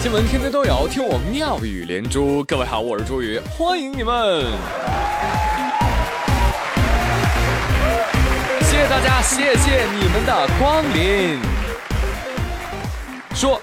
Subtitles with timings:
[0.00, 2.42] 新闻天天都有，听我妙语连珠。
[2.44, 4.46] 各位好，我是朱宇，欢迎你们。
[8.62, 11.38] 谢谢大家，谢谢你们的光临。
[13.34, 13.60] 说，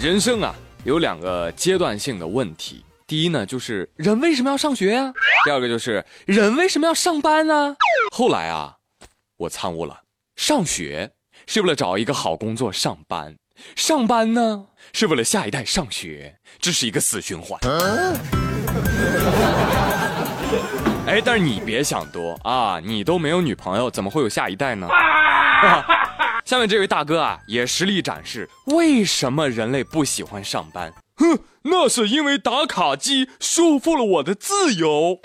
[0.00, 0.54] 人生啊
[0.84, 2.82] 有两个阶段性的问题。
[3.06, 5.12] 第一呢，就是人为什么要上学呀？
[5.44, 7.76] 第二个就是人为什么要上班呢？
[8.12, 8.76] 后来啊，
[9.36, 10.00] 我参悟了，
[10.36, 11.10] 上学
[11.46, 13.36] 是为了找一个好工作上班。
[13.76, 17.58] 上班呢，是为了下一代上学，这是一个死循环。
[21.06, 24.88] 哎，但是你别想多啊，你都没有女朋友，怎么会有下一代呢？
[26.44, 30.92] 下面这位大哥啊，也实力展示为什么人类不喜欢上班。
[31.16, 35.20] 哼，那是因为打卡机束缚了我的自由。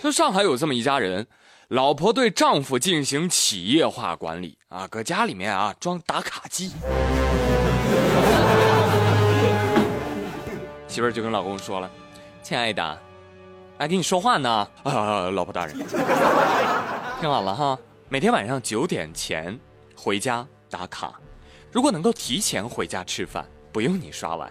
[0.00, 1.26] 说上海有这么一家人。
[1.68, 6.70] 老婆对丈夫进行企业化管理啊，搁家里面啊装打卡机。
[10.86, 11.90] 媳妇儿就跟老公说了
[12.40, 12.98] ：“亲爱的，
[13.78, 14.48] 来跟你说话呢。
[14.84, 15.76] ”啊，老婆大人，
[17.20, 17.76] 听好了哈，
[18.08, 19.58] 每天晚上九点前
[19.96, 21.14] 回家打卡，
[21.72, 24.48] 如果能够提前回家吃饭，不用你刷碗。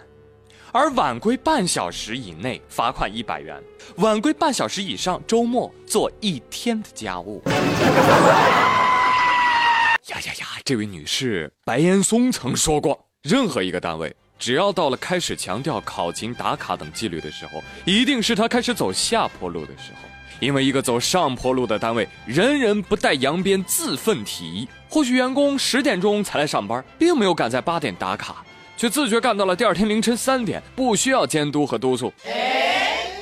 [0.76, 3.58] 而晚归半小时以内罚款一百元，
[3.96, 7.42] 晚归半小时以上周末做一天的家务。
[10.08, 10.46] 呀呀呀！
[10.66, 20.00] 这位女士，白岩松曾说过，任何一个单位只要到了开始强调考勤打卡等纪律的时候，一定是他开始走下坡路的时候。
[20.40, 24.68] 因为一个走上坡路的单位，人人不带扬鞭自奋蹄。
[24.90, 28.44] 或许员工十点钟才来上班，并没有赶在八点打卡。
[28.76, 32.12] 却自觉干到了第二天凌晨三点，不需要监督和督促。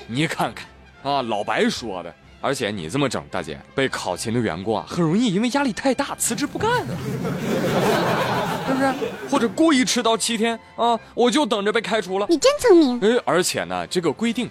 [0.07, 0.67] 你看看
[1.03, 2.15] 啊，老白说的。
[2.41, 6.95] 而且你这么整，大姐被考勤的员工啊，很容易因为压力太大辞职不干了，
[8.69, 8.93] 是不是？
[9.31, 12.27] 或者故意迟到七天啊，我就等着被开除了。
[12.29, 13.01] 你真聪明。
[13.01, 14.51] 哎，而且呢，这个规定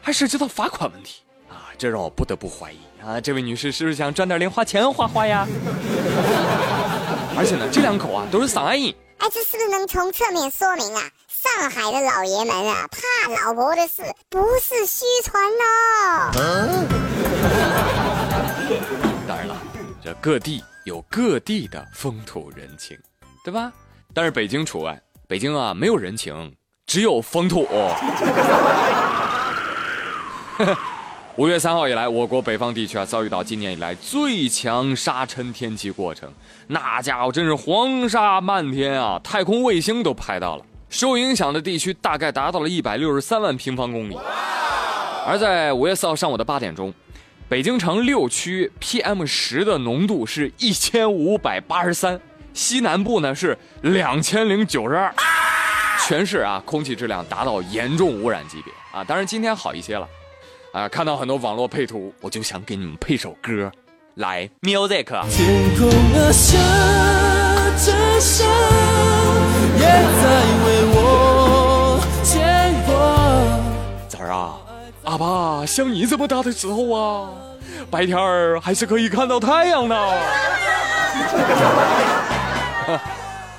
[0.00, 1.20] 还涉及到罚款问题
[1.50, 5.46] 啊，这让我不得不怀疑啊，这位女士是不是想赚点零花钱花花呀？
[7.36, 8.94] 而且呢，这两口啊都是上海人。
[9.18, 11.02] 哎，这是不是能从侧面说明啊？
[11.28, 12.98] 上海的老爷们啊，怕
[13.30, 16.32] 老婆的事不是虚传喽。
[19.28, 19.54] 当然了，
[20.02, 22.98] 这各地有各地的风土人情，
[23.44, 23.70] 对吧？
[24.14, 24.98] 但是北京除外，
[25.28, 27.68] 北京啊没有人情，只有风土。
[31.36, 36.32] 五月三号以来，我国北方地区啊遭遇到今年以来最强沙尘天气过程，
[36.68, 39.20] 那家伙真是黄沙漫天啊！
[39.24, 44.16] 太空卫星都拍到了，受影响的地区大概达到了一百六十三万平方公里。
[45.26, 46.94] 而在五月四号上午的八点钟，
[47.48, 52.20] 北京城六区 PM 十的浓度是一千五百八十三，
[52.52, 55.12] 西南部呢是两千零九十二，
[56.06, 59.02] 全市啊空气质量达到严重污染级别啊！
[59.02, 60.08] 当然今天好一些了。
[60.74, 63.70] 啊，看到很多网络配图，我就想给你们配首歌，
[64.14, 65.04] 来，music。
[65.30, 66.58] 天空啊，下
[67.78, 68.44] 着沙，
[69.78, 69.92] 也在
[70.64, 72.92] 为我牵挂。
[74.08, 74.58] 崽儿啊，
[75.04, 77.30] 阿爸像你这么大的时候啊，
[77.88, 79.96] 白天儿还是可以看到太阳的。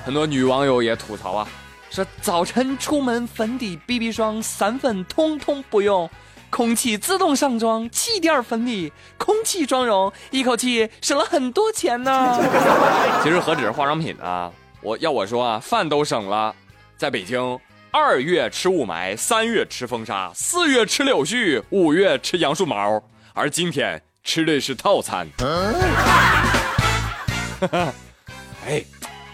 [0.03, 1.47] 很多女网友也吐槽啊，
[1.89, 6.09] 说早晨出门粉底、BB 霜、散粉通通不用。
[6.55, 12.39] 空气自动上妆，气垫粉底，空气妆容，一口气省了很多钱呢。
[13.21, 14.49] 其实何止是化妆品啊，
[14.79, 16.55] 我要我说啊，饭都省了。
[16.95, 17.59] 在北京，
[17.91, 25.27] 二月吃雾霾，三月吃风沙，四月吃柳絮，五月吃杨树毛，而今天吃的是套餐。
[28.65, 28.81] 哎，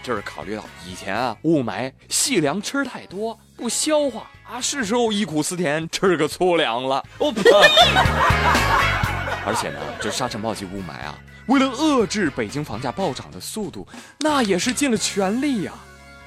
[0.02, 4.28] 就是考虑到以前啊，雾霾细粮吃太多不消化。
[4.42, 6.96] 啊，是时候忆苦思甜，吃个粗粮了。
[7.18, 7.40] 哦不，
[9.46, 13.86] 而且呢，这沙尘暴及雾霾啊，为了遏制北京房价暴涨的速度，
[14.18, 15.72] 那也是尽了全力呀，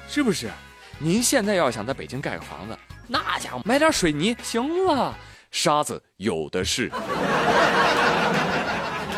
[0.08, 0.50] 是不是？
[0.98, 2.76] 您现在要想在北京盖个房子，
[3.06, 5.14] 那家伙买点水泥行了，
[5.50, 6.84] 沙子有的是，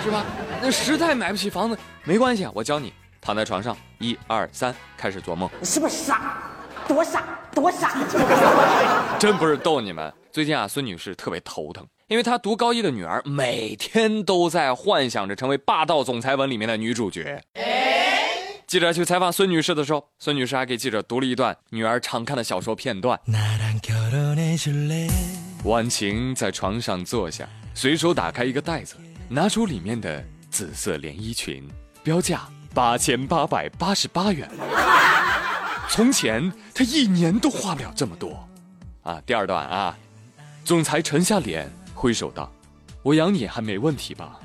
[0.02, 0.25] 是吧？
[0.60, 5.48] 那实在买不起房子，没关系啊，我教你，躺在床上，一二三，开始做梦。
[5.60, 6.43] 你是不是傻？
[6.88, 7.23] 多傻，
[7.55, 7.99] 多傻！
[9.20, 10.11] 真不是逗你们。
[10.32, 17.44] 最近啊，孙女士特别头疼，因为她读高一的女儿每天都在幻想着成为霸道总裁文里面的女主角。
[18.67, 23.19] 记者去采访孙女士的时候，孙女士还给记者读了一段女儿常看的小说片段。
[25.64, 28.94] 婉晴在床上坐下，随手打开一个袋子，
[29.29, 31.69] 拿出里面的紫色连衣裙，
[32.02, 32.43] 标价
[32.73, 34.49] 八千八百八十八元。
[35.88, 38.46] 从前他一年都花不了这么多。
[39.02, 39.96] 啊，第二段啊，
[40.64, 42.52] 总裁沉下脸挥手道
[43.02, 44.38] ：“我养你还没问题吧？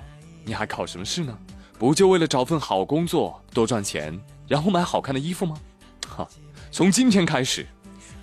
[0.46, 1.38] 你还考什么试呢？
[1.78, 4.18] 不就为了找份好工作，多赚钱，
[4.48, 5.58] 然后买好看的衣服吗？
[6.08, 6.26] 哈，
[6.72, 7.68] 从今天开始，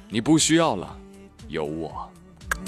[0.08, 0.96] 你不需要了，
[1.48, 2.10] 有我。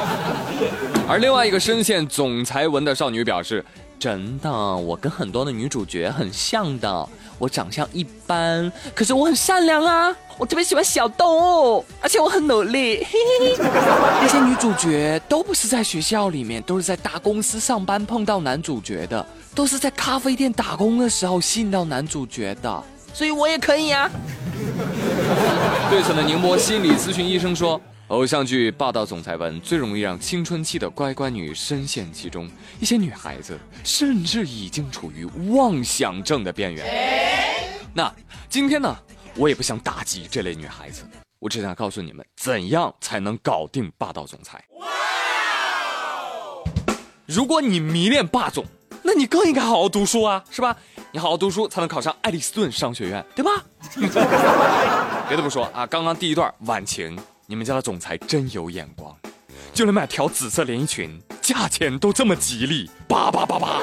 [1.08, 3.64] 而另外一个深陷总裁文的少女表示
[3.98, 7.08] ：“真的，我跟很多的女主角很像的。
[7.38, 10.14] 我长相一般，可是我很善良啊。
[10.38, 13.06] 我特别喜欢小动物，而且我很努力。
[13.58, 22.82] 那些女主角都不是在学校里面，都是在大公司上班碰到男主角的，都是在咖啡店打工的时候吸引到男主角的。
[23.12, 24.10] 所以我也可以啊。”
[25.90, 27.80] 对此呢，宁波心理咨询医生说。
[28.08, 32.48] 偶像剧霸道总裁文最容易让青春期的乖乖女深陷其中，
[32.78, 36.86] 一些女孩子甚至已经处于妄想症的边缘。
[37.92, 38.14] 那
[38.48, 38.96] 今天呢，
[39.34, 41.02] 我也不想打击这类女孩子，
[41.40, 44.62] 我只想告诉你们，怎样才能搞定霸道总裁。
[47.26, 48.64] 如果你迷恋霸总，
[49.02, 50.76] 那你更应该好好读书啊，是吧？
[51.10, 53.50] 你好好读书才能考上爱丽斯顿商学院，对吧？
[55.26, 57.18] 别的不说啊，刚刚第一段晚晴。
[57.48, 59.16] 你们家的总裁真有眼光，
[59.72, 63.80] 就能买条紫色连衣裙，价钱都这么吉利，八八八八。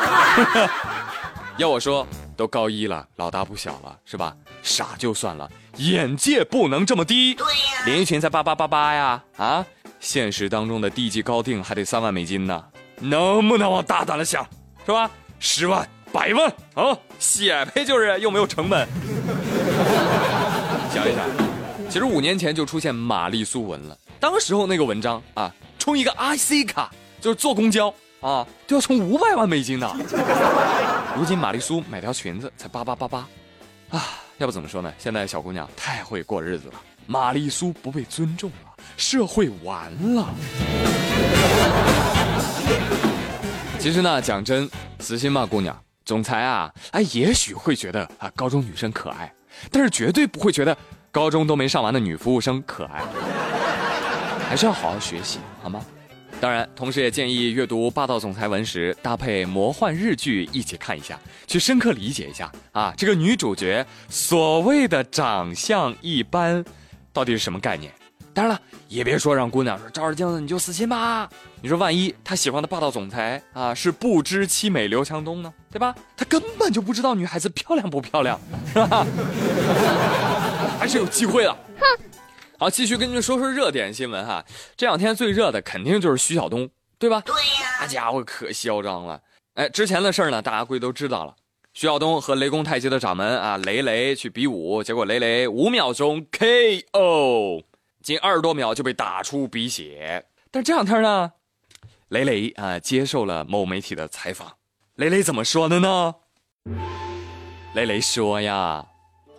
[1.56, 2.06] 要我说，
[2.36, 4.36] 都高一了，老大不小了，是吧？
[4.62, 7.34] 傻就算了，眼界不能这么低。
[7.36, 9.24] 对呀，连衣裙才八八八八呀！
[9.38, 9.66] 啊，
[10.02, 12.62] 现实当中的地级高定还得三万美金呢，
[13.00, 14.46] 能不能往大胆了想，
[14.86, 15.10] 是吧？
[15.40, 18.86] 十万、百万啊，写呗，就是又没有成本。
[20.94, 21.53] 想一想。
[21.94, 26.92] 其实五年前就出现玛丽苏文了，当时候那个文章啊，充一个 IC 卡
[27.22, 29.96] 就是坐公交啊，都要充五百万美金呢。
[31.16, 33.28] 如今玛丽苏买条裙子才八八八八，
[33.92, 34.04] 啊，
[34.40, 34.92] 要不怎么说呢？
[34.98, 40.34] 现在小姑娘太会过日子了，玛丽苏不被尊重了，社会完了。
[43.78, 44.68] 其实呢，讲真，
[45.00, 49.32] 死心吧，姑娘，总裁啊，哎，也许会觉得啊，高中女生可爱，
[49.70, 50.76] 但是绝对不会觉得。
[51.14, 53.04] 高中都没上完的女服务生可爱，
[54.50, 55.80] 还是要好好学习，好吗？
[56.42, 66.66] 当然，同时也建议阅读霸道总裁文时搭配魔幻日剧一起看一下，去深刻理解一下啊，这个女主角所谓的长相一般，
[67.14, 67.94] 到底是什么概念？
[68.34, 71.30] 当然了，也别说让姑娘说照着镜子你就死心吧。
[71.62, 75.54] 你说万一她喜欢的霸道总裁啊是不知妻美刘强东呢？
[75.72, 75.94] 对吧？
[76.18, 78.40] 他根本就不知道女孩子漂亮不漂亮，
[78.74, 79.06] 是吧？
[80.84, 81.58] 还是有机会的。
[81.80, 82.04] 哼，
[82.60, 84.44] 好，继续跟你们说说热点新闻哈。
[84.76, 86.70] 这两天最热的肯定就是徐晓东，
[87.00, 87.22] 对吧？
[87.26, 89.18] 对呀，那家伙可嚣张了。
[89.54, 91.34] 哎，之前的事儿呢，大家估计都知道了。
[91.74, 97.64] 徐晓东和雷公太极的掌门啊雷雷去比武，结果雷雷五秒钟 KO。
[98.02, 101.32] 仅二十多秒就被打出鼻血，但这两天呢，
[102.10, 104.52] 雷雷啊接受了某媒体的采访，
[104.96, 106.16] 雷雷怎么说的呢？
[107.74, 108.86] 雷雷说呀，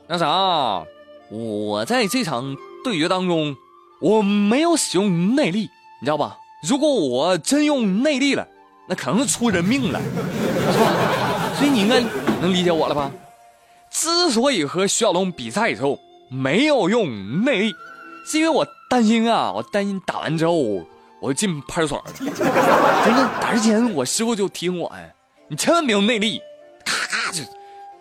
[0.06, 0.86] 那啥，
[1.34, 3.56] 我在这场对决当中，
[4.00, 5.68] 我没有使用内力，
[6.00, 6.38] 你知道吧？
[6.68, 8.46] 如果我真用内力了，
[8.88, 10.92] 那可能是出人命了，是吧？
[11.56, 12.00] 所以你应该
[12.40, 13.10] 能理解我了吧？
[13.90, 15.98] 之所以和徐晓龙比赛的时候
[16.30, 17.74] 没有用内力。
[18.26, 20.54] 是因为我担心啊，我担心打完之后
[21.20, 22.04] 我就进派出所了。
[22.16, 25.12] 真的，打之前我师傅就提醒我，哎，
[25.48, 26.40] 你千万别用内力，
[26.84, 27.42] 咔咔就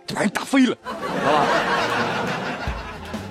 [0.06, 1.46] 就把人打飞了，好吧？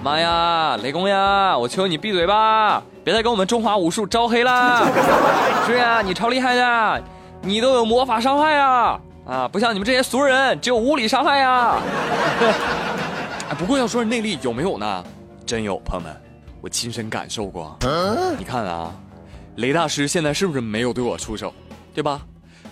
[0.02, 4.82] 妈呀，雷公呀，我求你闭嘴吧，别再跟我们中华武术招黑啦。
[5.64, 7.04] 是呀，你超厉害的，
[7.40, 11.76] 你都有魔法伤害啊，啊，不像你们这些俗人，只有物理伤害呀。
[13.48, 15.04] 哎， 不过要说内力有没有呢？
[15.46, 16.12] 真有，朋友们。
[16.60, 17.76] 我亲身感受过，
[18.36, 18.92] 你看啊，
[19.56, 21.54] 雷大师现在是不是没有对我出手，
[21.94, 22.20] 对吧？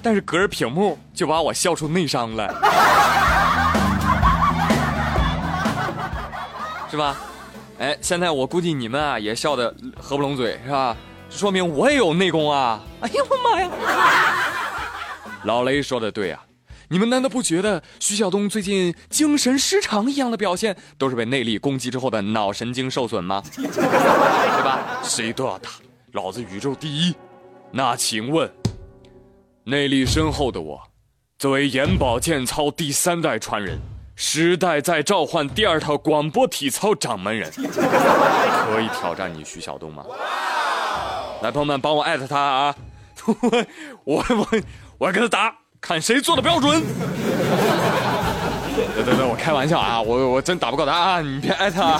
[0.02, 2.46] 但是隔着屏幕就把我笑出内伤了，
[6.90, 7.16] 是吧？
[7.78, 10.96] 哎，现在我估计你们啊也笑得合不拢嘴，是吧？
[11.30, 12.82] 说明我也有内功啊！
[13.00, 13.70] 哎呀，我妈呀！
[15.44, 16.44] 老雷说的对啊。
[16.88, 23.40] 你们难道不觉得徐晓东最近精神失常一样的表现，都是被内力攻击之后的脑神经受损吗？
[23.54, 24.98] 对吧？
[25.04, 25.70] 谁都要打，
[26.12, 27.14] 老子宇宙第一，
[27.70, 28.52] 那请问，
[29.62, 30.82] 内力深厚的我，
[31.38, 33.78] 作为眼保健操第三代传人，
[34.22, 40.04] 时代在召唤第二套广播体操掌门人，可以挑战你徐晓东吗？
[41.40, 42.74] 来，朋友们，帮我艾特他啊！
[43.24, 43.34] 我
[44.04, 44.46] 我我
[44.98, 46.82] 我要跟他打，看谁做的标准。
[48.94, 51.98] 对对对，我开玩笑啊，我我真打不过他啊，你别艾特啊。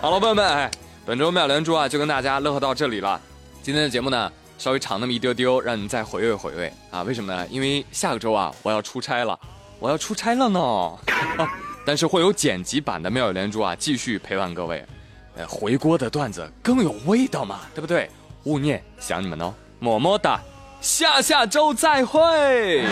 [0.00, 0.70] 好了，朋友们，哎，
[1.04, 3.20] 本周妙连珠啊，就跟大家乐呵到这里了。
[3.60, 7.02] 今天的节目呢，稍微长那么一丢丢，让你再回味回味啊。
[7.02, 7.44] 为什么呢？
[7.50, 9.36] 因为下个周啊，我要出差了，
[9.78, 10.92] 我要出差了呢。
[11.84, 14.84] 但是会有剪辑版的妙语连珠啊，继续陪伴各位。
[15.36, 18.10] 呃，回锅的段子更有味道嘛，对不对？
[18.44, 20.40] 勿念，想你们哦，么么哒，
[20.80, 22.84] 下下周再会。